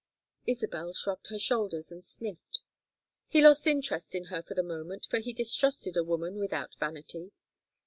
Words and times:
Isabel 0.47 0.93
shrugged 0.93 1.27
her 1.27 1.37
shoulders 1.37 1.91
and 1.91 2.03
sniffed. 2.03 2.63
He 3.27 3.39
lost 3.39 3.67
interest 3.67 4.15
in 4.15 4.23
her 4.33 4.41
for 4.41 4.55
the 4.55 4.63
moment, 4.63 5.05
for 5.11 5.19
he 5.19 5.31
distrusted 5.31 5.95
a 5.95 6.03
woman 6.03 6.39
without 6.39 6.73
vanity. 6.79 7.31